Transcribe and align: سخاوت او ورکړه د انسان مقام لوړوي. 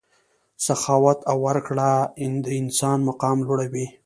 سخاوت 0.65 1.19
او 1.29 1.37
ورکړه 1.47 1.89
د 2.43 2.47
انسان 2.59 2.97
مقام 3.09 3.37
لوړوي. 3.45 3.85